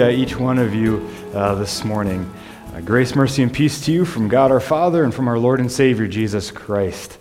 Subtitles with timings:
[0.00, 2.32] Each one of you uh, this morning.
[2.72, 5.58] Uh, grace, mercy, and peace to you from God our Father and from our Lord
[5.58, 7.18] and Savior Jesus Christ.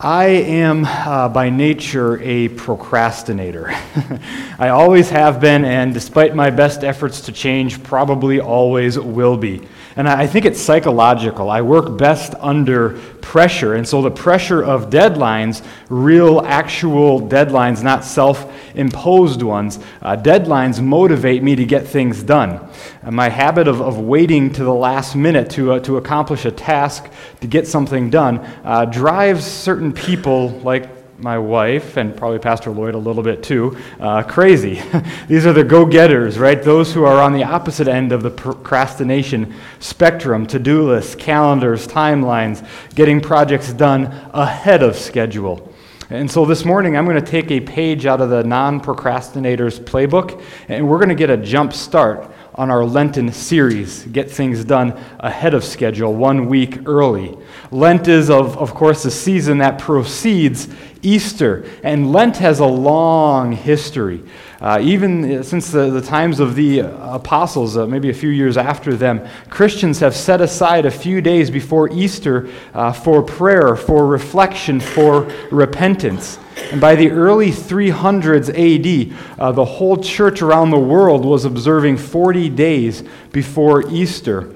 [0.00, 3.68] I am uh, by nature a procrastinator.
[4.58, 9.68] I always have been, and despite my best efforts to change, probably always will be.
[10.00, 11.50] And I think it's psychological.
[11.50, 13.74] I work best under pressure.
[13.74, 20.82] And so the pressure of deadlines, real, actual deadlines, not self imposed ones, uh, deadlines
[20.82, 22.66] motivate me to get things done.
[23.02, 26.50] And my habit of, of waiting to the last minute to, uh, to accomplish a
[26.50, 27.10] task,
[27.42, 32.94] to get something done, uh, drives certain people like my wife and probably Pastor Lloyd
[32.94, 34.82] a little bit too, uh, crazy.
[35.28, 36.62] These are the go getters, right?
[36.62, 41.86] Those who are on the opposite end of the procrastination spectrum to do lists, calendars,
[41.86, 45.72] timelines, getting projects done ahead of schedule.
[46.12, 49.78] And so this morning, I'm going to take a page out of the non procrastinators
[49.78, 54.64] playbook, and we're going to get a jump start on our Lenten series, get things
[54.64, 57.38] done ahead of schedule, one week early.
[57.70, 60.68] Lent is, of, of course, a season that precedes
[61.02, 64.22] Easter, and Lent has a long history.
[64.60, 68.94] Uh, even since the, the, times of the apostles, uh, maybe a few years after
[68.94, 74.78] them, Christians have set aside a few days before Easter uh, for prayer, for reflection,
[74.78, 76.38] for repentance.
[76.70, 81.96] And by the early 300s AD, uh, the whole church around the world was observing
[81.96, 84.54] 40 days before Easter.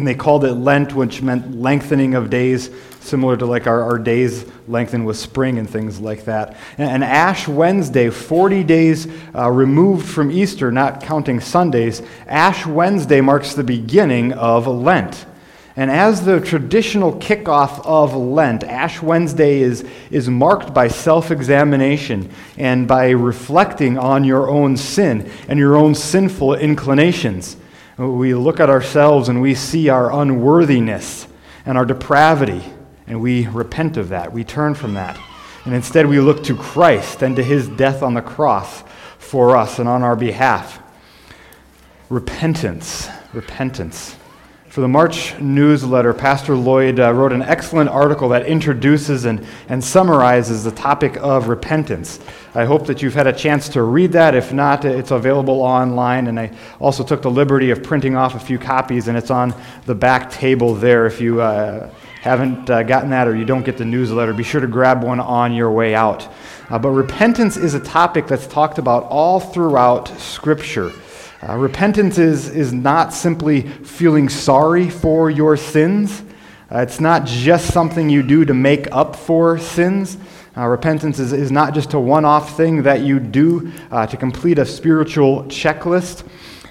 [0.00, 3.98] And they called it Lent, which meant lengthening of days, similar to like our, our
[3.98, 6.56] days lengthen with spring and things like that.
[6.78, 13.20] And, and Ash Wednesday, 40 days uh, removed from Easter, not counting Sundays, Ash Wednesday
[13.20, 15.26] marks the beginning of Lent.
[15.76, 22.30] And as the traditional kickoff of Lent, Ash Wednesday is, is marked by self examination
[22.56, 27.58] and by reflecting on your own sin and your own sinful inclinations.
[28.08, 31.26] We look at ourselves and we see our unworthiness
[31.66, 32.64] and our depravity,
[33.06, 34.32] and we repent of that.
[34.32, 35.20] We turn from that.
[35.66, 38.82] And instead, we look to Christ and to his death on the cross
[39.18, 40.82] for us and on our behalf.
[42.08, 44.16] Repentance, repentance.
[44.70, 49.82] For the March newsletter, Pastor Lloyd uh, wrote an excellent article that introduces and, and
[49.82, 52.20] summarizes the topic of repentance.
[52.54, 54.36] I hope that you've had a chance to read that.
[54.36, 56.28] If not, it's available online.
[56.28, 59.52] And I also took the liberty of printing off a few copies, and it's on
[59.86, 61.04] the back table there.
[61.04, 64.60] If you uh, haven't uh, gotten that or you don't get the newsletter, be sure
[64.60, 66.32] to grab one on your way out.
[66.68, 70.92] Uh, but repentance is a topic that's talked about all throughout Scripture.
[71.42, 76.22] Uh, repentance is, is not simply feeling sorry for your sins.
[76.70, 80.18] Uh, it's not just something you do to make up for sins.
[80.54, 84.18] Uh, repentance is, is not just a one off thing that you do uh, to
[84.18, 86.28] complete a spiritual checklist.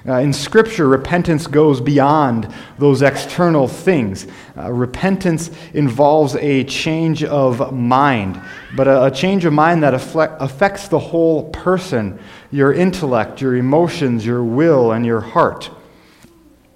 [0.07, 2.47] Uh, in Scripture, repentance goes beyond
[2.77, 4.27] those external things.
[4.55, 8.39] Uh, repentance involves a change of mind,
[8.75, 12.19] but a, a change of mind that affects the whole person
[12.51, 15.69] your intellect, your emotions, your will, and your heart.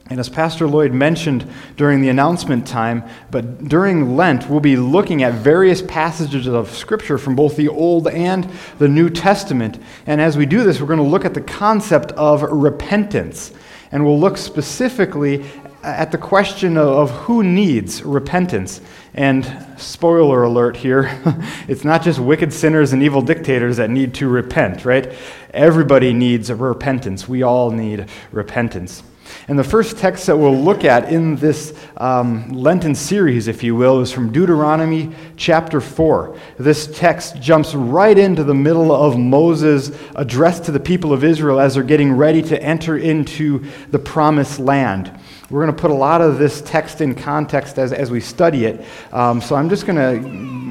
[0.10, 5.24] And as Pastor Lloyd mentioned during the announcement time, but during Lent, we'll be looking
[5.24, 8.48] at various passages of Scripture from both the Old and
[8.80, 9.80] the New Testament.
[10.06, 13.54] And as we do this, we're going to look at the concept of repentance.
[13.92, 15.46] And we'll look specifically
[15.84, 18.82] at the question of who needs repentance.
[19.14, 19.46] And
[19.78, 21.20] spoiler alert here,
[21.68, 25.14] it's not just wicked sinners and evil dictators that need to repent, right?
[25.54, 27.28] Everybody needs repentance.
[27.28, 29.04] We all need repentance.
[29.48, 33.76] And the first text that we'll look at in this um, Lenten series, if you
[33.76, 36.38] will, is from Deuteronomy chapter 4.
[36.58, 41.60] This text jumps right into the middle of Moses' address to the people of Israel
[41.60, 45.12] as they're getting ready to enter into the promised land.
[45.50, 48.66] We're going to put a lot of this text in context as, as we study
[48.66, 48.86] it.
[49.12, 49.98] Um, so I'm just going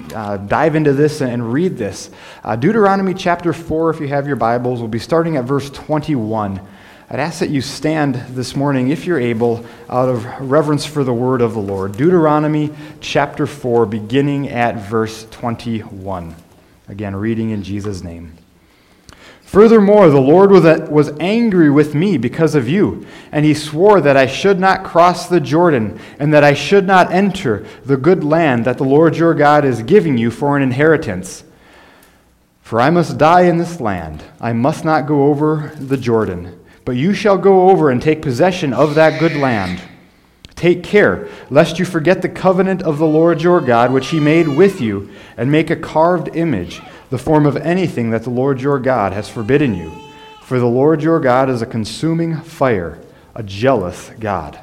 [0.09, 2.11] to uh, dive into this and, read this.
[2.43, 6.61] Uh, Deuteronomy chapter 4, if you have your Bibles, we'll be starting at verse 21.
[7.11, 11.13] I'd ask that you stand this morning, if you're able, out of reverence for the
[11.13, 11.93] word of the Lord.
[11.93, 12.71] Deuteronomy
[13.01, 16.35] chapter 4, beginning at verse 21.
[16.89, 18.33] Again, reading in Jesus' name.
[19.53, 24.27] Furthermore, the Lord was angry with me because of you, and he swore that I
[24.27, 28.79] should not cross the Jordan, and that I should not enter the good land that
[28.79, 31.45] the Lord your God is giving you for an inheritance.
[32.63, 34.25] For I must die in this land.
[34.41, 36.59] I must not go over the Jordan.
[36.87, 39.83] But you shall go over and take possession of that good land.
[40.55, 44.49] Take care, lest you forget the covenant of the Lord your God, which he made
[44.49, 46.81] with you, and make a carved image
[47.13, 49.93] the form of anything that the Lord your God has forbidden you.
[50.45, 52.99] For the Lord your God is a consuming fire,
[53.35, 54.59] a jealous God.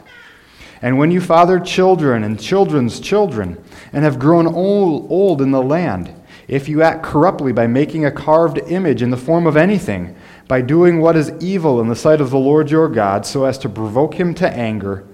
[0.81, 3.63] And when you father children and children's children,
[3.93, 6.11] and have grown old, in the land,
[6.47, 10.15] if you act corruptly by making a carved image in the form of anything,
[10.47, 13.59] by doing what is evil in the sight of the Lord your God, so as
[13.59, 15.05] to provoke him to anger,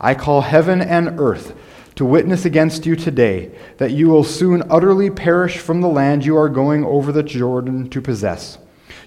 [0.00, 1.52] I call heaven and earth
[1.96, 6.36] to witness against you today that you will soon utterly perish from the land you
[6.36, 8.58] are going over the Jordan to possess.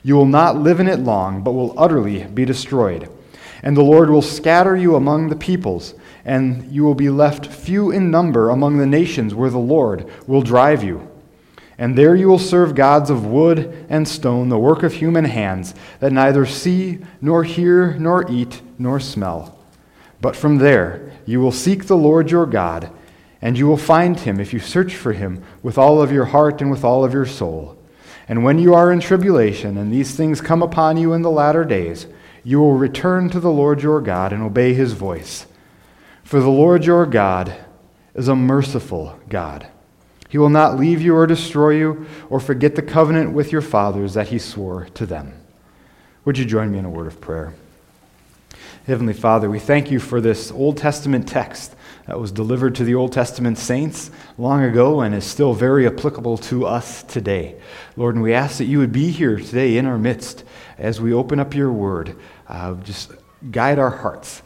[0.03, 3.09] You will not live in it long, but will utterly be destroyed.
[3.61, 5.93] And the Lord will scatter you among the peoples,
[6.25, 10.41] and you will be left few in number among the nations where the Lord will
[10.41, 11.07] drive you.
[11.77, 15.75] And there you will serve gods of wood and stone, the work of human hands,
[15.99, 19.58] that neither see, nor hear, nor eat, nor smell.
[20.21, 22.91] But from there you will seek the Lord your God,
[23.41, 26.61] and you will find him if you search for him with all of your heart
[26.61, 27.77] and with all of your soul.
[28.27, 31.63] And when you are in tribulation, and these things come upon you in the latter
[31.63, 32.05] days,
[32.43, 35.47] you will return to the Lord your God and obey his voice.
[36.23, 37.55] For the Lord your God
[38.13, 39.67] is a merciful God.
[40.29, 44.13] He will not leave you or destroy you or forget the covenant with your fathers
[44.13, 45.33] that he swore to them.
[46.25, 47.53] Would you join me in a word of prayer?
[48.89, 51.75] Heavenly Father, we thank you for this Old Testament text
[52.07, 56.39] that was delivered to the Old Testament saints long ago and is still very applicable
[56.39, 57.55] to us today.
[57.95, 60.43] Lord, and we ask that you would be here today in our midst
[60.79, 62.15] as we open up your word.
[62.47, 63.11] Uh, just
[63.51, 64.41] guide our hearts.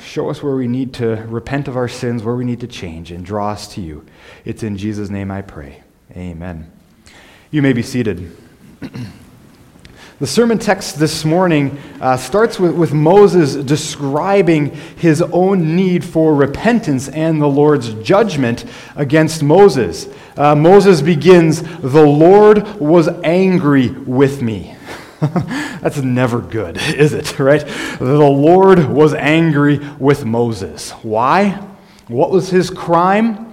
[0.00, 3.12] Show us where we need to repent of our sins, where we need to change,
[3.12, 4.04] and draw us to you.
[4.44, 5.84] It's in Jesus' name I pray.
[6.16, 6.72] Amen.
[7.52, 8.36] You may be seated.
[10.18, 16.34] The sermon text this morning uh, starts with, with Moses describing his own need for
[16.34, 18.64] repentance and the Lord's judgment
[18.94, 20.08] against Moses.
[20.34, 24.74] Uh, Moses begins, The Lord was angry with me.
[25.20, 27.38] That's never good, is it?
[27.38, 27.66] Right?
[27.98, 30.92] The Lord was angry with Moses.
[30.92, 31.62] Why?
[32.08, 33.45] What was his crime?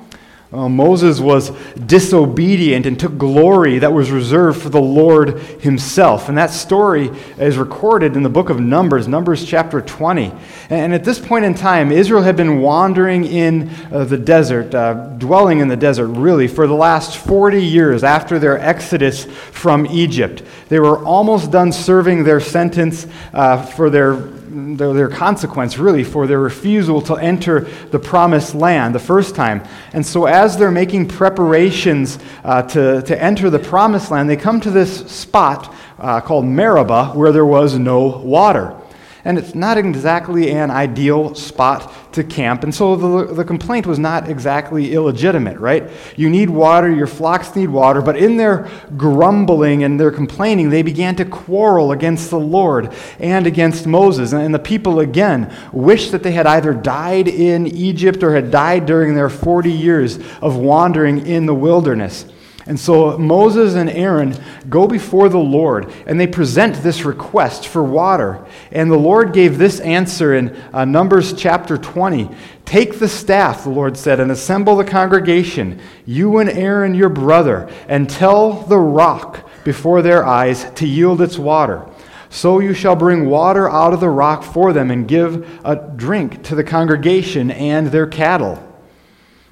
[0.54, 1.50] Uh, Moses was
[1.88, 6.30] disobedient and took glory that was reserved for the Lord himself.
[6.30, 7.10] And that story
[7.40, 10.32] is recorded in the book of Numbers, Numbers chapter 20.
[10.70, 14.94] And at this point in time, Israel had been wandering in uh, the desert, uh,
[15.18, 20.44] dwelling in the desert, really, for the last 40 years after their exodus from Egypt.
[20.70, 24.14] They were almost done serving their sentence uh, for their
[24.54, 27.62] their, their consequence, really, for their refusal to enter
[27.92, 29.64] the promised land the first time.
[29.94, 34.62] And so, as they're making preparations uh, to, to enter the promised land, they come
[34.62, 38.80] to this spot uh, called Meribah where there was no water
[39.26, 42.64] and it's not exactly an ideal spot to camp.
[42.64, 45.90] And so the, the complaint was not exactly illegitimate, right?
[46.18, 50.82] You need water, your flocks need water, but in their grumbling and their complaining, they
[50.82, 54.34] began to quarrel against the Lord and against Moses.
[54.34, 58.86] And the people again wished that they had either died in Egypt or had died
[58.86, 62.26] during their 40 years of wandering in the wilderness.
[62.66, 64.36] And so Moses and Aaron
[64.70, 68.46] go before the Lord and they present this request for water.
[68.72, 72.30] And the Lord gave this answer in uh, Numbers chapter 20.
[72.64, 77.70] Take the staff, the Lord said, and assemble the congregation, you and Aaron your brother,
[77.90, 81.86] and tell the rock before their eyes to yield its water.
[82.30, 86.44] So you shall bring water out of the rock for them and give a drink
[86.46, 88.73] to the congregation and their cattle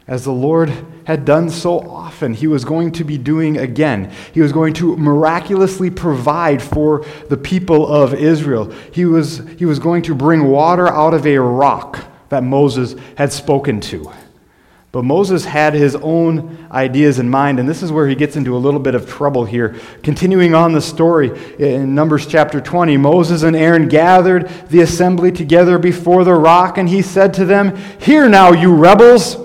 [0.07, 0.71] as the Lord
[1.05, 4.11] had done so often, he was going to be doing again.
[4.33, 8.71] He was going to miraculously provide for the people of Israel.
[8.91, 13.31] He was, he was going to bring water out of a rock that Moses had
[13.31, 14.11] spoken to.
[14.91, 18.57] But Moses had his own ideas in mind, and this is where he gets into
[18.57, 19.75] a little bit of trouble here.
[20.03, 25.77] Continuing on the story in Numbers chapter 20, Moses and Aaron gathered the assembly together
[25.79, 29.37] before the rock, and he said to them, Hear now, you rebels.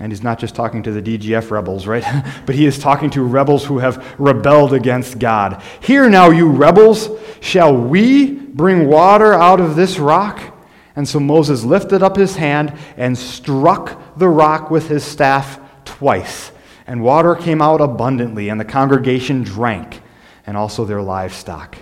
[0.00, 2.04] And he's not just talking to the DGF rebels, right?
[2.46, 5.62] but he is talking to rebels who have rebelled against God.
[5.80, 7.08] Hear now, you rebels,
[7.40, 10.54] shall we bring water out of this rock?
[10.96, 16.52] And so Moses lifted up his hand and struck the rock with his staff twice.
[16.86, 20.00] And water came out abundantly, and the congregation drank,
[20.46, 21.76] and also their livestock.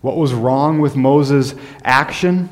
[0.00, 1.54] What was wrong with Moses'
[1.84, 2.48] action?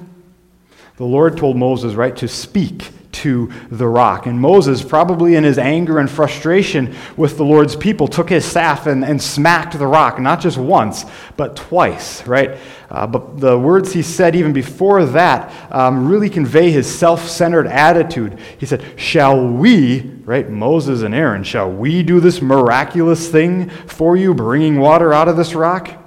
[0.97, 4.27] The Lord told Moses, right, to speak to the rock.
[4.27, 8.87] And Moses, probably in his anger and frustration with the Lord's people, took his staff
[8.87, 11.05] and, and smacked the rock, not just once,
[11.37, 12.59] but twice, right?
[12.91, 17.67] Uh, but the words he said even before that um, really convey his self centered
[17.67, 18.39] attitude.
[18.59, 24.17] He said, Shall we, right, Moses and Aaron, shall we do this miraculous thing for
[24.17, 26.00] you, bringing water out of this rock?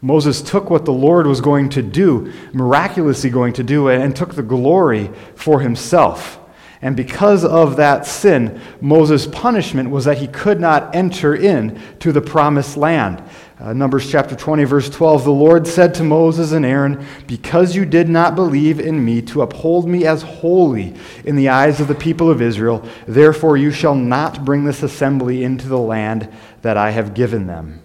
[0.00, 4.34] Moses took what the Lord was going to do, miraculously going to do, and took
[4.34, 6.38] the glory for himself.
[6.80, 12.12] And because of that sin, Moses' punishment was that he could not enter in to
[12.12, 13.20] the promised land.
[13.58, 17.84] Uh, Numbers chapter 20, verse 12 The Lord said to Moses and Aaron, Because you
[17.84, 21.96] did not believe in me to uphold me as holy in the eyes of the
[21.96, 26.92] people of Israel, therefore you shall not bring this assembly into the land that I
[26.92, 27.82] have given them.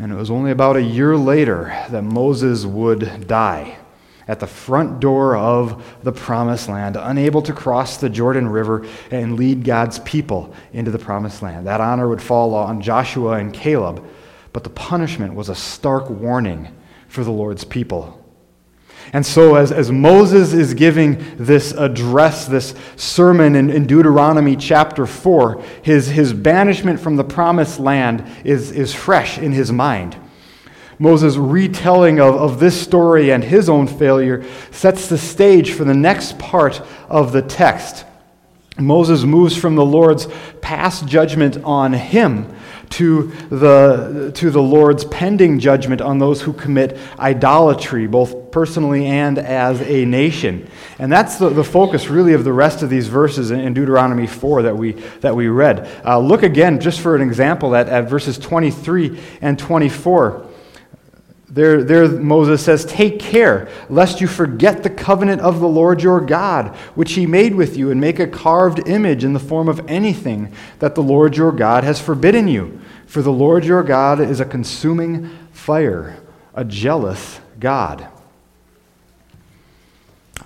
[0.00, 3.78] And it was only about a year later that Moses would die
[4.28, 9.36] at the front door of the promised land, unable to cross the Jordan River and
[9.36, 11.66] lead God's people into the promised land.
[11.66, 14.04] That honor would fall on Joshua and Caleb,
[14.52, 16.74] but the punishment was a stark warning
[17.08, 18.22] for the Lord's people.
[19.12, 25.06] And so, as, as Moses is giving this address, this sermon in, in Deuteronomy chapter
[25.06, 30.16] 4, his, his banishment from the promised land is, is fresh in his mind.
[30.98, 35.94] Moses' retelling of, of this story and his own failure sets the stage for the
[35.94, 38.04] next part of the text.
[38.78, 40.26] Moses moves from the Lord's
[40.60, 42.54] past judgment on him
[42.90, 49.38] to the, to the Lord's pending judgment on those who commit idolatry, both personally and
[49.38, 50.68] as a nation.
[50.98, 54.26] And that's the, the focus, really, of the rest of these verses in, in Deuteronomy
[54.26, 55.88] 4 that we, that we read.
[56.04, 60.45] Uh, look again, just for an example, at, at verses 23 and 24.
[61.56, 66.20] There, there, Moses says, Take care, lest you forget the covenant of the Lord your
[66.20, 69.80] God, which he made with you, and make a carved image in the form of
[69.88, 72.78] anything that the Lord your God has forbidden you.
[73.06, 76.18] For the Lord your God is a consuming fire,
[76.52, 78.06] a jealous God.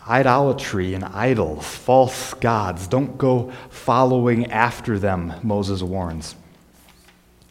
[0.06, 6.36] Idolatry and idols, false gods, don't go following after them, Moses warns.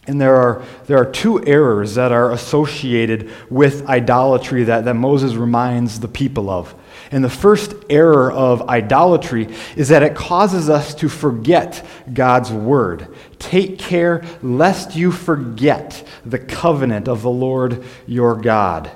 [0.09, 5.35] And there are, there are two errors that are associated with idolatry that, that Moses
[5.35, 6.73] reminds the people of.
[7.11, 13.15] And the first error of idolatry is that it causes us to forget God's word.
[13.37, 18.89] Take care lest you forget the covenant of the Lord your God.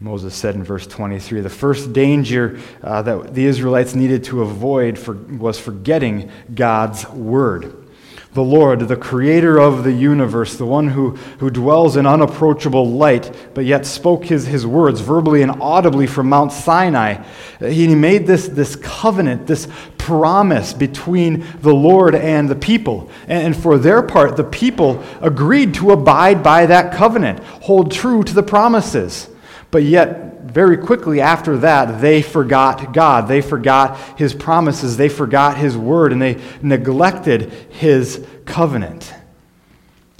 [0.00, 4.98] Moses said in verse 23 the first danger uh, that the Israelites needed to avoid
[4.98, 7.87] for, was forgetting God's word
[8.34, 13.34] the Lord, the creator of the universe, the one who, who dwells in unapproachable light,
[13.54, 17.22] but yet spoke his, his words verbally and audibly from Mount Sinai.
[17.58, 19.66] He made this, this covenant, this
[19.96, 23.10] promise between the Lord and the people.
[23.26, 28.22] And, and for their part, the people agreed to abide by that covenant, hold true
[28.24, 29.28] to the promises.
[29.70, 33.28] But yet, very quickly after that, they forgot God.
[33.28, 34.96] They forgot his promises.
[34.96, 39.12] They forgot his word, and they neglected his covenant.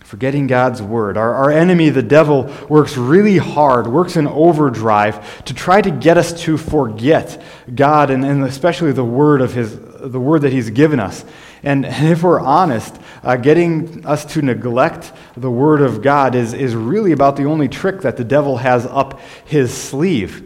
[0.05, 1.17] Forgetting God's word.
[1.17, 6.17] Our, our enemy, the devil, works really hard, works in overdrive to try to get
[6.17, 7.43] us to forget
[7.75, 11.25] God and, and especially the word of his, the word that he's given us.
[11.63, 16.55] And, and if we're honest, uh, getting us to neglect the Word of God is,
[16.55, 20.45] is really about the only trick that the devil has up his sleeve.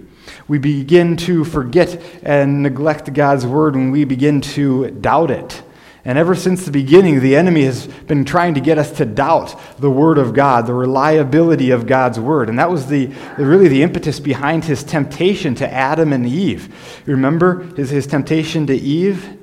[0.49, 5.63] We begin to forget and neglect God's Word when we begin to doubt it.
[6.05, 9.55] And ever since the beginning, the enemy has been trying to get us to doubt
[9.79, 12.49] the Word of God, the reliability of God's Word.
[12.49, 13.07] And that was the,
[13.39, 17.03] really the impetus behind his temptation to Adam and Eve.
[17.07, 19.39] Remember his, his temptation to Eve?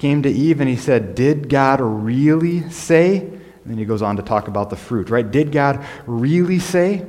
[0.00, 3.18] Came to Eve and he said, Did God really say?
[3.18, 5.30] And then he goes on to talk about the fruit, right?
[5.30, 7.04] Did God really say?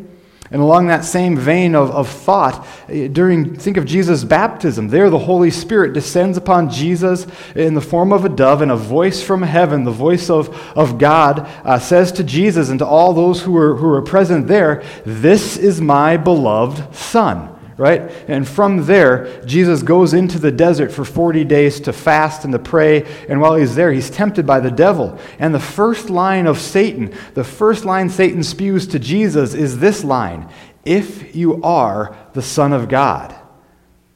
[0.51, 4.89] And along that same vein of, of thought, eh, during, think of Jesus' baptism.
[4.89, 8.75] There, the Holy Spirit descends upon Jesus in the form of a dove, and a
[8.75, 13.13] voice from heaven, the voice of, of God, uh, says to Jesus and to all
[13.13, 18.11] those who were, who were present there, This is my beloved Son right?
[18.27, 22.59] And from there, Jesus goes into the desert for 40 days to fast and to
[22.59, 23.07] pray.
[23.27, 25.17] And while he's there, he's tempted by the devil.
[25.39, 30.03] And the first line of Satan, the first line Satan spews to Jesus is this
[30.03, 30.47] line
[30.85, 33.35] If you are the Son of God.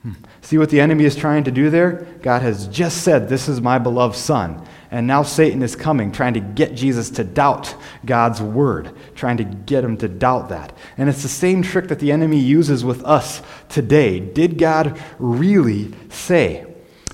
[0.03, 0.13] Hmm.
[0.41, 2.05] See what the enemy is trying to do there?
[2.22, 4.63] God has just said, This is my beloved Son.
[4.96, 7.75] And now Satan is coming, trying to get Jesus to doubt
[8.06, 10.72] God's word, trying to get him to doubt that.
[10.98, 14.22] And it's the same trick that the enemy uses with us today.
[14.22, 16.66] Did God really say?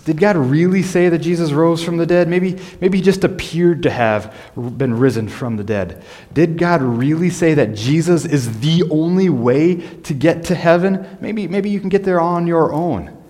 [0.05, 2.27] Did God really say that Jesus rose from the dead?
[2.27, 6.03] Maybe, maybe he just appeared to have been risen from the dead.
[6.31, 11.17] Did God really say that Jesus is the only way to get to heaven?
[11.19, 13.20] Maybe, maybe you can get there on your own.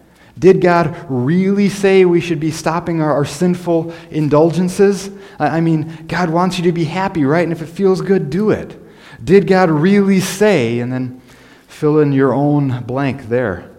[0.42, 5.12] Did God really say we should be stopping our, our sinful indulgences?
[5.38, 7.44] I, mean, God wants you to be happy, right?
[7.44, 8.76] And if it feels good, do it.
[9.24, 11.22] Did God really say, and then
[11.68, 13.70] fill in your own blank there?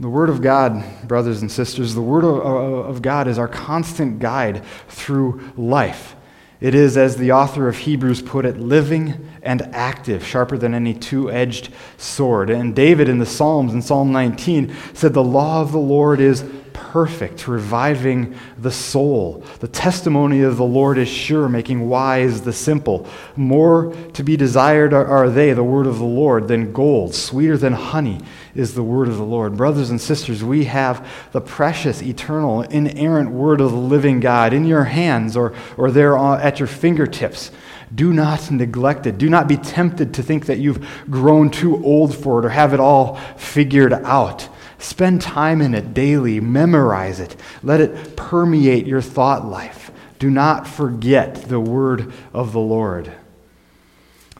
[0.00, 4.18] The Word of God, brothers and sisters, the Word of, of, God is our constant
[4.18, 6.16] guide through life.
[6.58, 10.94] It is, as the author of Hebrews put it, living and active, sharper than any
[10.94, 12.50] two edged sword.
[12.50, 16.44] And David in the Psalms, in Psalm 19, said, The law of the Lord is
[16.78, 19.44] perfect, reviving the soul.
[19.60, 23.06] The testimony of the Lord is sure, making wise the simple.
[23.36, 27.14] More to be desired are they, the word of the Lord, than gold.
[27.14, 28.20] Sweeter than honey
[28.54, 29.56] is the word of the Lord.
[29.56, 34.64] Brothers and sisters, we have the precious, eternal, inerrant word of the living God in
[34.64, 37.50] your hands or, or there at your fingertips.
[37.94, 39.18] Do not neglect it.
[39.18, 42.74] Do not be tempted to think that you've grown too old for it or have
[42.74, 44.48] it all figured out.
[44.78, 46.40] Spend time in it daily.
[46.40, 47.36] Memorize it.
[47.62, 49.90] Let it permeate your thought life.
[50.18, 53.12] Do not forget the word of the Lord.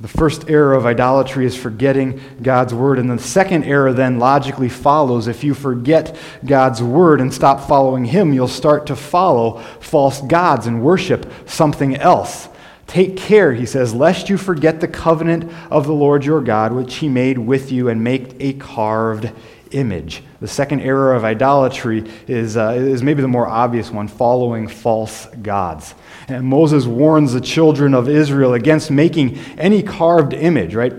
[0.00, 3.00] The first error of idolatry is forgetting God's word.
[3.00, 5.26] And the second error then logically follows.
[5.26, 10.68] If you forget God's word and stop following Him, you'll start to follow false gods
[10.68, 12.48] and worship something else.
[12.86, 16.94] Take care, he says, lest you forget the covenant of the Lord your God, which
[16.94, 19.30] he made with you, and make a carved
[19.72, 20.22] image.
[20.40, 25.26] The second error of idolatry is, uh, is maybe the more obvious one following false
[25.42, 25.94] gods.
[26.28, 30.92] And Moses warns the children of Israel against making any carved image, right?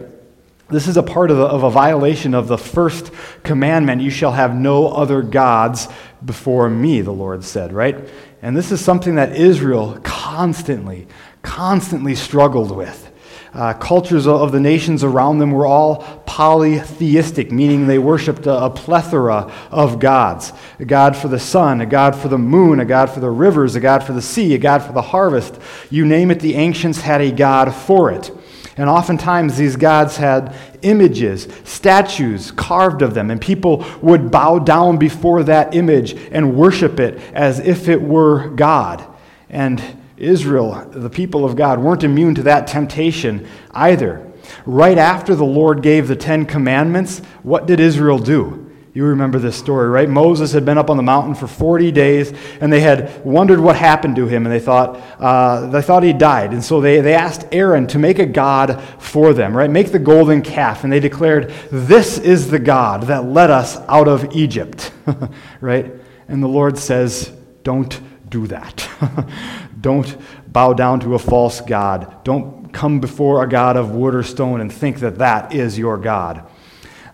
[0.69, 3.11] This is a part of, the, of a violation of the first
[3.43, 5.87] commandment you shall have no other gods
[6.23, 7.97] before me, the Lord said, right?
[8.41, 11.07] And this is something that Israel constantly,
[11.41, 13.11] constantly struggled with.
[13.59, 18.69] Uh, cultures of the nations around them were all polytheistic, meaning they worshiped a, a,
[18.69, 23.09] plethora of gods a God for the sun, a God for the moon, a God
[23.09, 25.59] for the rivers, a God for the sea, a God for the harvest.
[25.89, 28.31] You name it, the ancients had a God for it.
[28.77, 34.95] And oftentimes these gods had images, statues carved of them, and people would bow down
[34.95, 39.05] before that image and worship it as if it were God.
[39.49, 44.25] And Israel, the people of God, weren't immune to that temptation either.
[44.65, 48.69] Right after the Lord gave the Ten Commandments, what did Israel do?
[48.93, 50.09] You remember this story, right?
[50.09, 53.75] Moses had been up on the mountain for 40 days, and they had wondered what
[53.75, 56.53] happened to him, and they thought, uh, they thought he died.
[56.53, 59.69] And so they, they asked Aaron to make a god for them, right?
[59.69, 60.83] Make the golden calf.
[60.83, 64.91] And they declared, This is the God that led us out of Egypt,
[65.61, 65.93] right?
[66.27, 67.31] And the Lord says,
[67.63, 68.88] Don't do that.
[69.81, 72.23] Don't bow down to a false God.
[72.23, 75.97] Don't come before a God of wood or stone and think that that is your
[75.97, 76.49] God.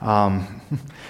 [0.02, 0.54] Um,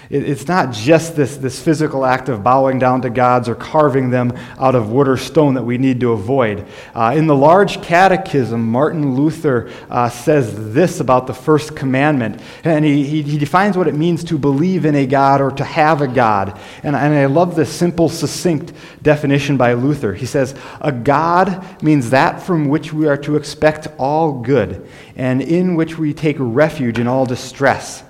[0.08, 4.32] it's not just this, this physical act of bowing down to gods or carving them
[4.58, 6.64] out of wood or stone that we need to avoid.
[6.94, 12.84] Uh, in the large catechism, Martin Luther uh, says this about the first commandment, and
[12.84, 16.00] he, he, he, defines what it means to believe in a God or to have
[16.00, 16.58] a God.
[16.84, 20.14] And, and I love this simple, succinct definition by Luther.
[20.14, 25.42] He says, A God means that from which we are to expect all good, and
[25.42, 28.04] in which we take refuge in all distress.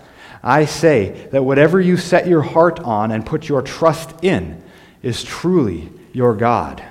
[0.47, 4.63] I say that whatever you set your heart on and put your trust in
[5.03, 6.85] is truly your God.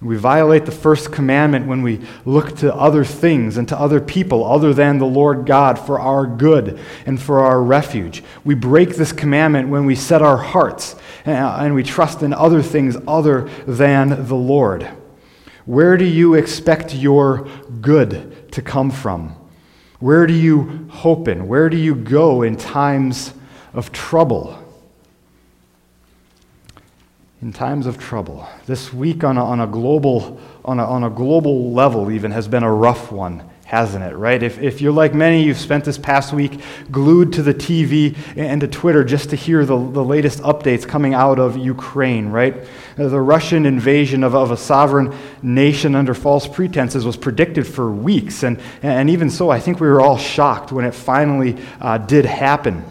[0.00, 4.46] We violate the first commandment when we look to other things and to other people
[4.46, 8.22] other than the Lord God for our good and for our refuge.
[8.44, 10.94] We break this commandment when we set our hearts
[11.26, 14.84] uh, and we trust in other things other than the Lord.
[15.66, 17.48] Where do you expect your
[17.80, 19.34] good to come from?
[20.00, 21.48] Where do you hope in?
[21.48, 23.32] Where do you go in times
[23.74, 24.62] of trouble?
[27.42, 28.48] In times of trouble.
[28.66, 32.48] This week, on a, on a, global, on a, on a global level, even, has
[32.48, 34.42] been a rough one hasn't it, right?
[34.42, 36.58] If, if you're like many, you've spent this past week
[36.90, 41.12] glued to the TV and to Twitter just to hear the, the latest updates coming
[41.12, 42.56] out of Ukraine, right?
[42.96, 48.42] The Russian invasion of, of a sovereign nation under false pretenses was predicted for weeks.
[48.42, 52.24] And, and even so, I think we were all shocked when it finally uh, did
[52.24, 52.82] happen.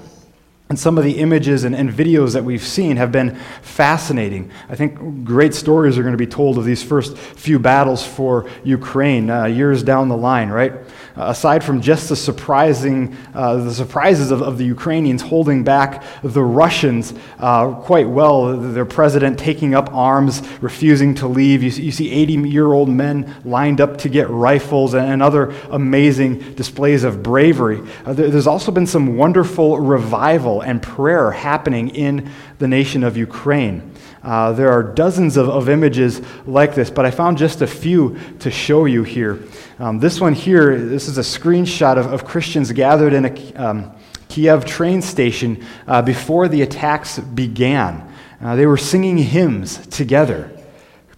[0.69, 4.51] And some of the images and, and, videos that we've seen have been fascinating.
[4.67, 8.49] I think great stories are going to be told of these first few battles for
[8.65, 10.73] Ukraine uh, years down the line, right?
[11.17, 16.03] Uh, aside from just the surprising, uh, the surprises of, of, the Ukrainians holding back
[16.21, 21.63] the Russians uh, quite well, their president taking up arms, refusing to leave.
[21.63, 25.55] You, you see 80 year old men lined up to get rifles and, and other
[25.71, 27.81] amazing displays of bravery.
[28.05, 33.17] Uh, there, there's also been some wonderful revival and prayer happening in the nation of
[33.17, 33.91] Ukraine.
[34.27, 38.19] Uh, there are dozens of, of, images like this, but I found just a few
[38.39, 39.39] to show you here.
[39.79, 43.95] Um, this one here, this is a screenshot of, of Christians gathered in a um,
[44.27, 48.13] Kiev train station uh, before the attacks began.
[48.41, 50.51] Uh, they were singing hymns together,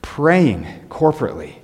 [0.03, 1.55] praying corporately.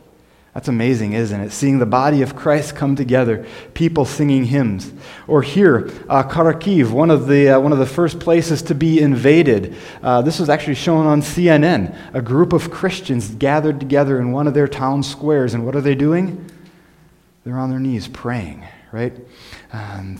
[0.55, 1.51] That's amazing, isn't it?
[1.51, 4.89] Seeing the body of Christ come together, people singing hymns.
[5.27, 9.01] Or here, uh, Kharkiv, one of, the, uh, one of the first places to be
[9.01, 9.75] invaded.
[10.01, 11.93] Uh, this was actually shown on CNN.
[12.13, 15.53] A group of Christians gathered together in one of their town squares.
[15.53, 16.49] And what are they doing?
[17.43, 19.13] They're on their knees praying, right?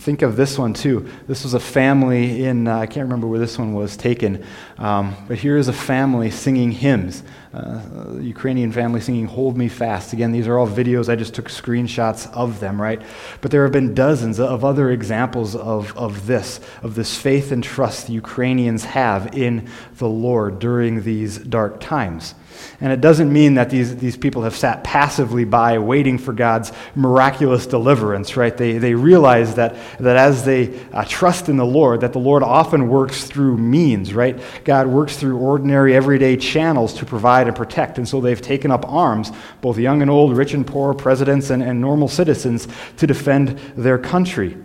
[0.06, 1.08] Think of this one too.
[1.26, 4.44] This was a family in, uh, I can't remember where this one was taken,
[4.78, 7.24] um, but here is a family singing hymns.
[7.52, 10.12] Uh, Ukrainian family singing Hold Me Fast.
[10.12, 11.08] Again, these are all videos.
[11.08, 13.02] I just took screenshots of them, right?
[13.40, 17.64] But there have been dozens of other examples of, of this, of this faith and
[17.64, 22.34] trust the Ukrainians have in the Lord during these dark times.
[22.80, 26.72] And it doesn't mean that these, these people have sat passively by waiting for God's
[26.94, 28.56] miraculous deliverance, right?
[28.56, 32.42] They, they realize that, that as they uh, trust in the Lord, that the Lord
[32.42, 34.40] often works through means, right?
[34.64, 37.98] God works through ordinary, everyday channels to provide and protect.
[37.98, 41.62] And so they've taken up arms, both young and old, rich and poor, presidents and,
[41.62, 44.56] and normal citizens, to defend their country.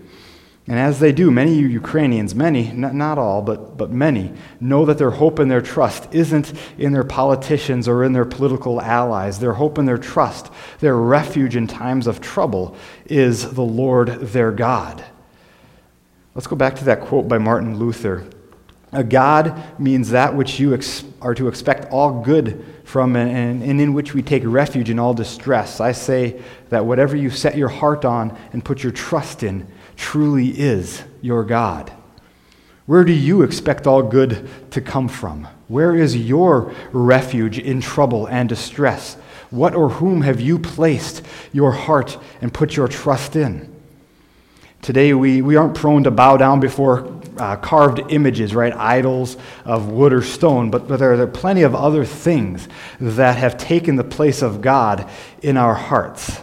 [0.72, 4.32] And as they do, many Ukrainians, many, not all, but, but many,
[4.62, 8.80] know that their hope and their trust isn't in their politicians or in their political
[8.80, 9.38] allies.
[9.38, 14.54] Their hope and their trust, their refuge in times of trouble, is the Lord their
[14.54, 15.04] God.
[16.36, 18.26] Let's go back to that quote by Martin Luther.
[18.94, 23.82] A God means that which you ex- are to expect all good from and, and
[23.82, 25.82] in which we take refuge in all distress.
[25.82, 29.68] I say that whatever you set your heart on and put your trust in,
[30.02, 31.94] truly is your God?
[32.88, 35.48] Where do you expect all good to come from?
[35.68, 39.16] Where is your refuge in trouble and distress?
[39.52, 43.74] What or whom have you placed your heart and put your trust in?
[44.82, 48.74] Today, we, we aren't prone to bow down before uh, carved images, right?
[48.74, 52.68] Idols of wood or stone, but, but there, there are plenty of other things
[53.00, 55.08] that have taken the place of God
[55.44, 56.42] in our hearts.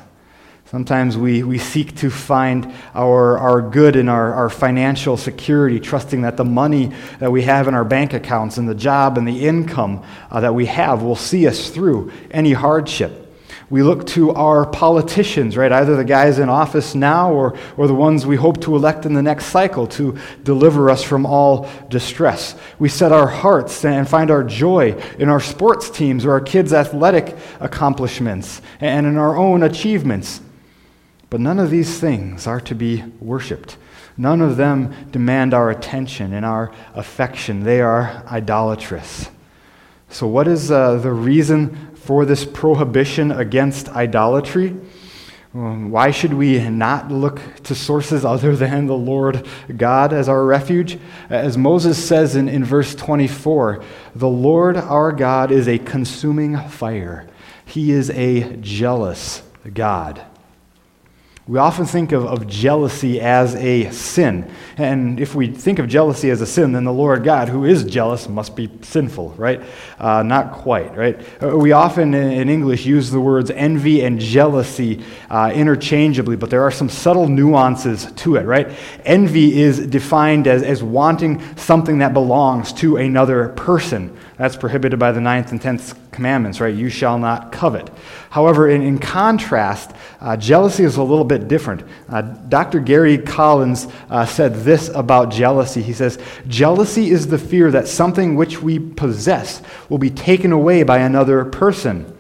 [0.71, 6.21] Sometimes we, we seek to find our, our good in our, our financial security, trusting
[6.21, 9.47] that the money that we have in our bank accounts and the job and the
[9.47, 13.35] income uh, that we have will see us through any hardship.
[13.71, 15.73] We look to our politicians, right?
[15.73, 19.15] Either the guys in office now or, or the ones we hope to elect in
[19.15, 22.55] the next cycle to deliver us from all distress.
[22.79, 26.75] We set our hearts and find our joy in our sports teams or our kids'
[26.75, 30.43] athletic accomplishments and in our own achievements.
[31.31, 33.77] But none of these things are to be worshiped.
[34.17, 37.65] None of them demand our attention and our affection.
[37.65, 39.31] They are idolatrous.
[40.11, 44.75] So, what is uh, the reason for this prohibition against idolatry?
[45.55, 50.45] Um, why should we not look to sources other than the Lord God as our
[50.45, 50.99] refuge?
[51.31, 53.83] As Moses says in, in verse 24,
[54.15, 57.27] the Lord our God is a consuming fire,
[57.65, 59.43] He is a jealous
[59.75, 60.25] God.
[61.49, 64.53] We often think of, of jealousy as a sin.
[64.77, 67.85] And if we think of jealousy as a sin, then the Lord God, who is
[67.85, 69.63] jealous, must be sinful, right?
[69.99, 71.19] Uh, not quite, right?
[71.43, 76.63] Uh, we often in English use the words envy and jealousy uh, interchangeably, but there
[76.63, 78.71] are some subtle nuances to it, right?
[79.07, 84.15] Envy is defined as, as wanting something that belongs to another person.
[84.37, 86.75] That's prohibited by the ninth and tenth commandments, right?
[86.75, 87.89] You shall not covet.
[88.31, 91.85] However, in, in contrast, uh, jealousy is a little bit different.
[92.09, 92.81] Uh, Dr.
[92.81, 95.81] Gary Collins uh, said this about jealousy.
[95.81, 100.83] He says, Jealousy is the fear that something which we possess will be taken away
[100.83, 102.13] by another person.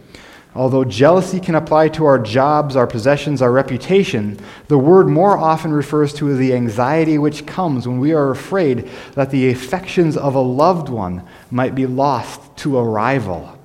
[0.54, 5.72] Although jealousy can apply to our jobs, our possessions, our reputation, the word more often
[5.72, 10.40] refers to the anxiety which comes when we are afraid that the affections of a
[10.40, 13.57] loved one might be lost to a rival.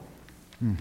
[0.63, 0.75] Hmm.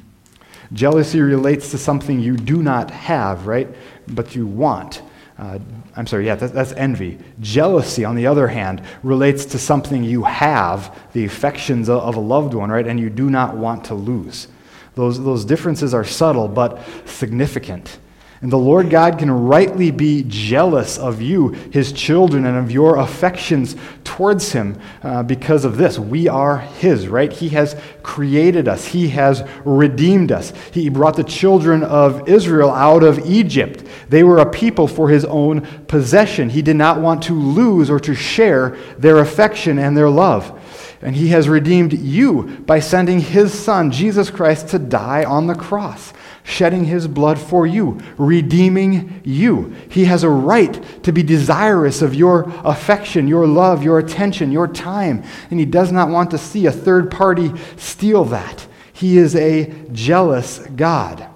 [0.73, 3.68] Jealousy relates to something you do not have, right?
[4.07, 5.03] But you want.
[5.37, 5.59] Uh,
[5.97, 7.18] I'm sorry, yeah, that, that's envy.
[7.40, 12.21] Jealousy, on the other hand, relates to something you have, the affections of, of a
[12.21, 14.47] loved one, right, and you do not want to lose.
[14.95, 17.99] Those, those differences are subtle but significant.
[18.42, 22.96] And the Lord God can rightly be jealous of you, his children, and of your
[22.96, 25.96] affections towards him uh, because of this.
[25.96, 27.33] We are his, right?
[27.33, 30.52] He has created us, he has redeemed us.
[30.72, 33.85] He brought the children of Israel out of Egypt.
[34.09, 36.50] They were a people for his own possession.
[36.50, 40.59] He did not want to lose or to share their affection and their love.
[41.00, 45.55] And he has redeemed you by sending his son, Jesus Christ, to die on the
[45.55, 46.12] cross
[46.44, 49.74] shedding his blood for you, redeeming you.
[49.88, 54.68] He has a right to be desirous of your affection, your love, your attention, your
[54.68, 58.66] time, and he does not want to see a third party steal that.
[58.92, 61.28] He is a jealous God.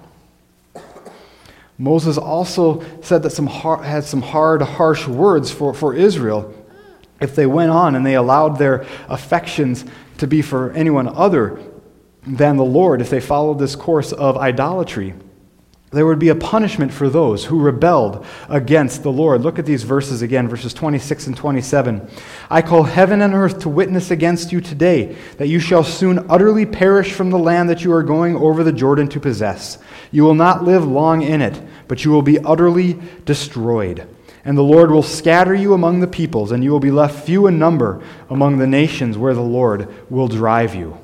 [1.77, 6.53] Moses also said that some hard, had some hard, harsh words for, for Israel
[7.21, 9.85] if they went on and they allowed their affections
[10.17, 11.59] to be for anyone other
[12.27, 15.13] than the Lord if they followed this course of idolatry.
[15.89, 19.41] There would be a punishment for those who rebelled against the Lord.
[19.41, 22.09] Look at these verses again, verses 26 and 27.
[22.49, 26.65] I call heaven and earth to witness against you today that you shall soon utterly
[26.65, 29.77] perish from the land that you are going over the Jordan to possess.
[30.11, 34.09] You will not live long in it, but you will be utterly destroyed.
[34.43, 37.47] And the Lord will scatter you among the peoples, and you will be left few
[37.47, 40.97] in number among the nations where the Lord will drive you.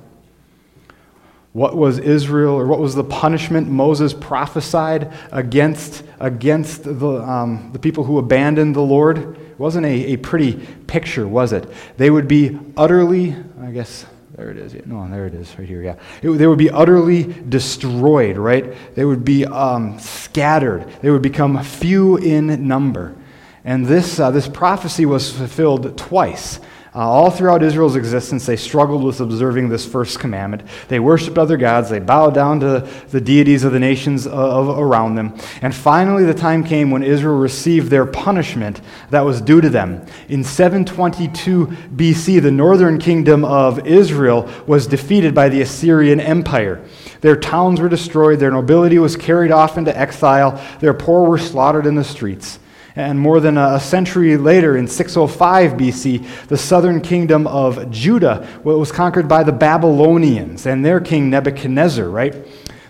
[1.54, 7.80] What was Israel, or what was the punishment Moses prophesied against, against the, um, the
[7.80, 9.20] people who abandoned the Lord?
[9.20, 10.56] It wasn't a, a pretty
[10.88, 11.72] picture, was it?
[11.98, 14.74] They would be utterly, I guess, there it is.
[14.88, 15.84] No, there it is, right here.
[15.84, 15.96] Yeah.
[16.24, 18.74] It, they would be utterly destroyed, right?
[18.96, 20.92] They would be um, scattered.
[21.02, 23.16] They would become few in number.
[23.64, 26.60] And this, uh, this prophecy was fulfilled twice.
[26.96, 30.62] Uh, all throughout Israel's existence, they struggled with observing this first commandment.
[30.90, 31.90] They worshiped other gods.
[31.90, 35.36] They bowed down to the deities of the nations of, around them.
[35.64, 38.80] And finally, the time came when Israel received their punishment
[39.10, 40.06] that was due to them.
[40.30, 46.86] In 722 BC, the northern kingdom of Israel was defeated by the Assyrian Empire.
[47.22, 51.88] Their towns were destroyed, their nobility was carried off into exile, their poor were slaughtered
[51.88, 52.60] in the streets.
[52.96, 58.92] And more than a century later, in 605 BC, the southern kingdom of Judah was
[58.92, 62.36] conquered by the Babylonians and their king Nebuchadnezzar, right?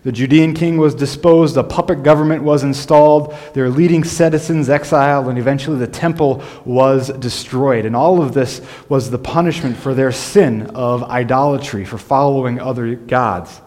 [0.04, 5.38] The Judean king was disposed, a puppet government was installed, their leading citizens exiled, and
[5.38, 7.86] eventually the temple was destroyed.
[7.86, 12.96] And all of this was the punishment for their sin of idolatry, for following other
[12.96, 13.62] gods.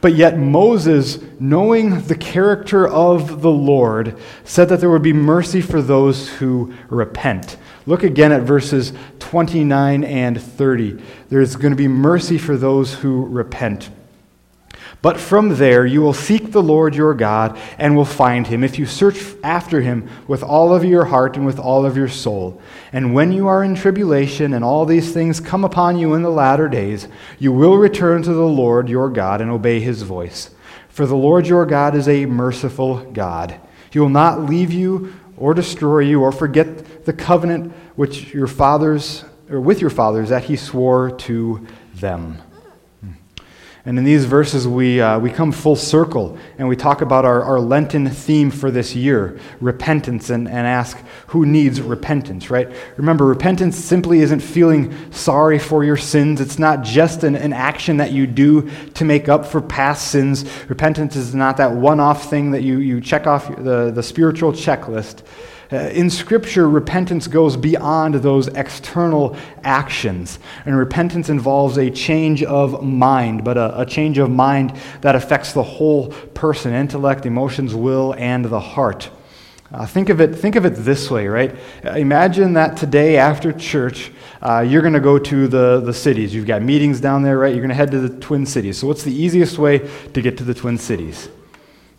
[0.00, 5.60] But yet, Moses, knowing the character of the Lord, said that there would be mercy
[5.60, 7.56] for those who repent.
[7.86, 11.02] Look again at verses 29 and 30.
[11.28, 13.90] There's going to be mercy for those who repent.
[15.04, 18.78] But from there you will seek the Lord your God and will find him if
[18.78, 22.58] you search after him with all of your heart and with all of your soul.
[22.90, 26.30] And when you are in tribulation and all these things come upon you in the
[26.30, 27.06] latter days,
[27.38, 30.48] you will return to the Lord your God and obey his voice.
[30.88, 33.60] For the Lord your God is a merciful God.
[33.90, 39.22] He will not leave you or destroy you or forget the covenant which your fathers
[39.50, 42.38] or with your fathers that he swore to them.
[43.86, 47.42] And in these verses, we, uh, we come full circle and we talk about our,
[47.42, 52.74] our Lenten theme for this year repentance and, and ask who needs repentance, right?
[52.96, 56.40] Remember, repentance simply isn't feeling sorry for your sins.
[56.40, 60.46] It's not just an, an action that you do to make up for past sins.
[60.70, 64.52] Repentance is not that one off thing that you, you check off the, the spiritual
[64.52, 65.22] checklist.
[65.72, 70.38] Uh, in Scripture, repentance goes beyond those external actions.
[70.66, 75.52] And repentance involves a change of mind, but a, a change of mind that affects
[75.52, 79.10] the whole person intellect, emotions, will, and the heart.
[79.72, 81.56] Uh, think, of it, think of it this way, right?
[81.82, 86.32] Imagine that today after church, uh, you're going to go to the, the cities.
[86.32, 87.52] You've got meetings down there, right?
[87.52, 88.78] You're going to head to the Twin Cities.
[88.78, 89.78] So, what's the easiest way
[90.12, 91.28] to get to the Twin Cities?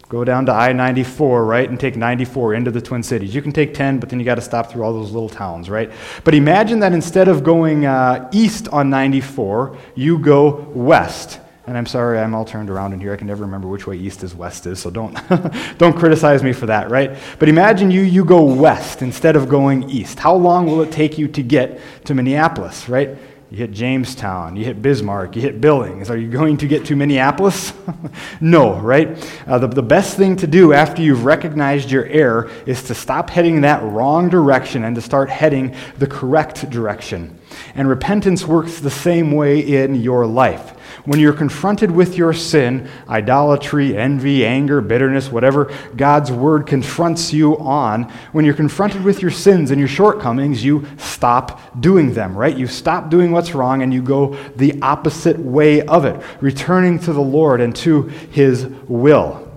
[0.07, 3.33] Go down to I 94, right, and take 94 into the Twin Cities.
[3.33, 5.67] You can take 10, but then you got to stop through all those little towns,
[5.67, 5.91] right?
[6.23, 11.39] But imagine that instead of going uh, east on 94, you go west.
[11.67, 13.13] And I'm sorry, I'm all turned around in here.
[13.13, 15.17] I can never remember which way east is west is, so don't,
[15.79, 17.17] don't criticize me for that, right?
[17.39, 20.19] But imagine you, you go west instead of going east.
[20.19, 23.17] How long will it take you to get to Minneapolis, right?
[23.51, 26.09] You hit Jamestown, you hit Bismarck, you hit Billings.
[26.09, 27.73] Are you going to get to Minneapolis?
[28.41, 29.07] no, right?
[29.45, 33.29] Uh, the, the best thing to do after you've recognized your error is to stop
[33.29, 37.39] heading that wrong direction and to start heading the correct direction.
[37.75, 40.74] And repentance works the same way in your life.
[41.05, 47.57] When you're confronted with your sin, idolatry, envy, anger, bitterness, whatever God's word confronts you
[47.59, 52.57] on, when you're confronted with your sins and your shortcomings, you stop doing them, right?
[52.57, 57.13] You stop doing what's wrong and you go the opposite way of it, returning to
[57.13, 59.47] the Lord and to his will.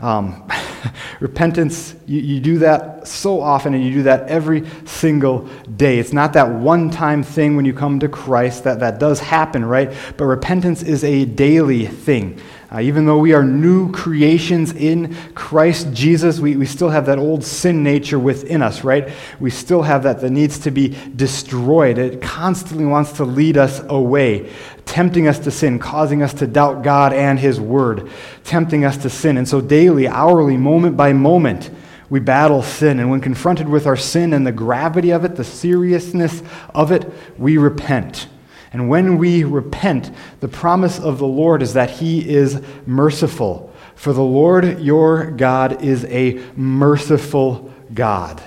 [0.00, 0.48] Um,
[1.20, 5.98] repentance, you, you do that so often and you do that every single day.
[5.98, 9.64] It's not that one time thing when you come to Christ that that does happen,
[9.64, 9.92] right?
[10.16, 12.40] But repentance is a daily thing.
[12.74, 17.18] Uh, even though we are new creations in Christ Jesus, we, we still have that
[17.18, 19.10] old sin nature within us, right?
[19.38, 21.98] We still have that that needs to be destroyed.
[21.98, 24.50] It constantly wants to lead us away,
[24.84, 28.10] tempting us to sin, causing us to doubt God and His Word,
[28.44, 29.36] tempting us to sin.
[29.36, 31.70] And so, daily, hourly, moment by moment,
[32.10, 33.00] we battle sin.
[33.00, 36.42] And when confronted with our sin and the gravity of it, the seriousness
[36.74, 38.28] of it, we repent.
[38.72, 43.72] And when we repent, the promise of the Lord is that He is merciful.
[43.94, 48.42] For the Lord your God is a merciful God.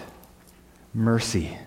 [0.94, 1.58] Mercy.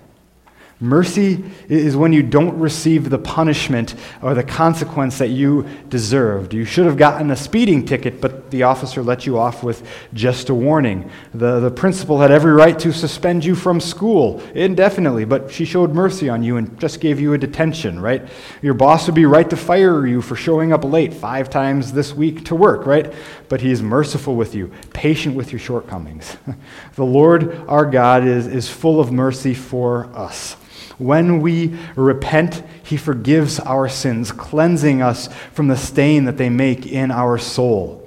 [0.82, 6.54] Mercy is when you don't receive the punishment or the consequence that you deserved.
[6.54, 10.48] You should have gotten a speeding ticket, but the officer let you off with just
[10.48, 11.10] a warning.
[11.34, 15.92] The, the principal had every right to suspend you from school indefinitely, but she showed
[15.92, 18.26] mercy on you and just gave you a detention, right?
[18.62, 22.14] Your boss would be right to fire you for showing up late five times this
[22.14, 23.12] week to work, right?
[23.50, 26.38] But he is merciful with you, patient with your shortcomings.
[26.94, 30.56] the Lord our God is, is full of mercy for us.
[31.00, 36.86] When we repent, He forgives our sins, cleansing us from the stain that they make
[36.86, 38.06] in our soul.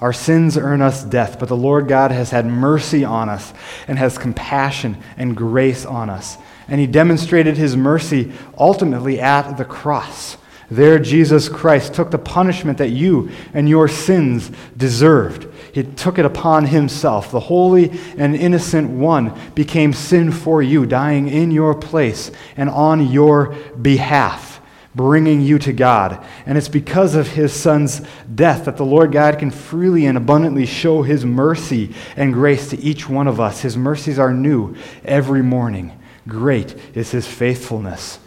[0.00, 3.54] Our sins earn us death, but the Lord God has had mercy on us
[3.86, 6.36] and has compassion and grace on us.
[6.68, 10.36] And He demonstrated His mercy ultimately at the cross.
[10.68, 15.46] There, Jesus Christ took the punishment that you and your sins deserved.
[15.76, 17.30] He took it upon himself.
[17.30, 23.12] The holy and innocent one became sin for you, dying in your place and on
[23.12, 24.62] your behalf,
[24.94, 26.24] bringing you to God.
[26.46, 28.00] And it's because of his son's
[28.34, 32.80] death that the Lord God can freely and abundantly show his mercy and grace to
[32.80, 33.60] each one of us.
[33.60, 35.92] His mercies are new every morning.
[36.26, 38.18] Great is his faithfulness.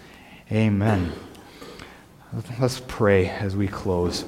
[0.52, 1.14] Amen.
[2.60, 4.24] Let's pray as we close.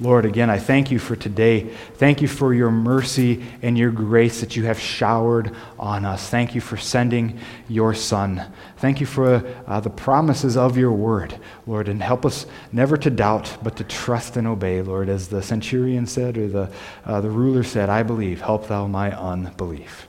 [0.00, 1.68] Lord, again, I thank you for today.
[1.94, 6.28] Thank you for your mercy and your grace that you have showered on us.
[6.28, 8.44] Thank you for sending your Son.
[8.78, 13.08] Thank you for uh, the promises of your word, Lord, and help us never to
[13.08, 15.08] doubt, but to trust and obey, Lord.
[15.08, 16.72] As the centurion said, or the,
[17.04, 20.08] uh, the ruler said, I believe, help thou my unbelief.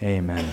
[0.00, 0.48] Amen.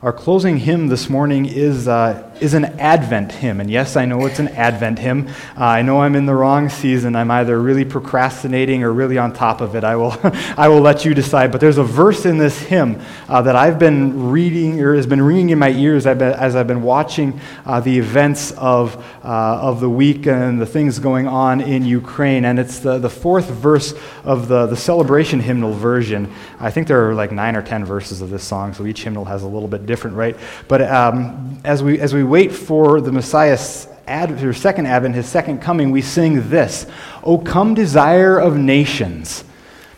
[0.00, 3.60] Our closing hymn this morning is, uh, is an Advent hymn.
[3.60, 5.28] And yes, I know it's an Advent hymn.
[5.56, 7.16] Uh, I know I'm in the wrong season.
[7.16, 9.84] I'm either really procrastinating or really on top of it.
[9.84, 10.14] I will,
[10.56, 11.52] I will let you decide.
[11.52, 15.22] But there's a verse in this hymn uh, that I've been reading or has been
[15.22, 19.90] ringing in my ears as I've been watching uh, the events of, uh, of the
[19.90, 22.44] week and the things going on in Ukraine.
[22.44, 23.94] And it's the, the fourth verse
[24.24, 26.32] of the, the celebration hymnal version.
[26.60, 29.24] I think there are like nine or ten verses of this song, so each hymnal
[29.24, 30.36] has a little bit different, right?
[30.68, 35.60] But um, as, we, as we wait for the Messiah's ad, second advent, his second
[35.60, 36.86] coming, we sing this
[37.22, 39.44] O come, desire of nations,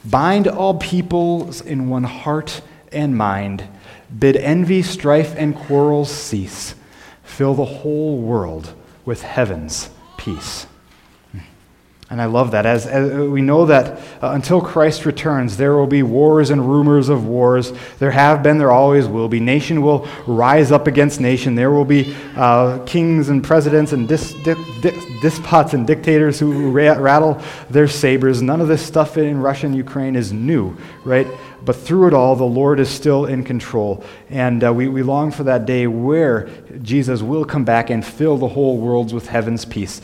[0.05, 2.63] bind all peoples in one heart
[2.93, 3.65] and mind,
[4.19, 6.75] bid envy, strife, and quarrels cease,
[7.23, 8.73] fill the whole world
[9.05, 10.67] with heaven's peace.
[12.11, 12.65] And I love that.
[12.65, 17.11] As, as we know that uh, until Christ returns, there will be wars and rumors
[17.11, 17.73] of wars.
[17.99, 19.41] There have been, there always will be.
[19.41, 21.55] Nation will rise up against nation.
[21.55, 26.97] There will be uh, kings and presidents and dis, dis, despots and dictators who ra-
[26.99, 28.41] rattle their sabers.
[28.41, 31.27] None of this stuff in Russia and Ukraine is new, right?
[31.63, 34.03] But through it all, the Lord is still in control.
[34.31, 36.49] And uh, we, we long for that day where
[36.81, 39.97] Jesus will come back and fill the whole world with heaven's peace.